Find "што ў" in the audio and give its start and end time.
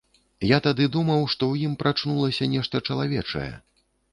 1.35-1.55